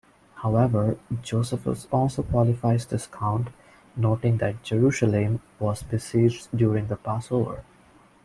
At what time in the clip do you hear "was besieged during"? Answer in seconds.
5.59-6.87